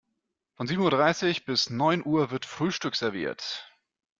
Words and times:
Von 0.55 0.65
sieben 0.65 0.81
Uhr 0.81 0.89
dreißig 0.89 1.45
bis 1.45 1.69
neun 1.69 2.03
Uhr 2.03 2.31
wird 2.31 2.45
Frühstück 2.47 2.95
serviert. 2.95 3.71